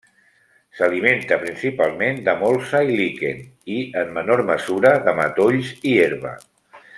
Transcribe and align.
S'alimenta 0.77 1.37
principalment 1.43 2.21
de 2.29 2.33
molsa 2.39 2.81
i 2.93 2.97
liquen 3.01 3.45
i, 3.77 3.77
en 4.05 4.11
menor 4.19 4.43
mesura, 4.49 4.95
de 5.11 5.15
matolls 5.21 5.71
i 5.93 5.97
herba. 6.07 6.35